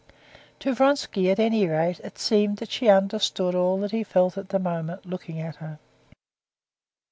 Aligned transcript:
To 0.61 0.73
Vronsky, 0.73 1.29
at 1.29 1.37
any 1.37 1.67
rate, 1.67 1.99
it 1.99 2.17
seemed 2.17 2.57
that 2.57 2.71
she 2.71 2.89
understood 2.89 3.53
all 3.53 3.87
he 3.87 4.03
felt 4.03 4.35
at 4.35 4.49
that 4.49 4.59
moment, 4.59 5.05
looking 5.05 5.39
at 5.39 5.57
her. 5.57 5.77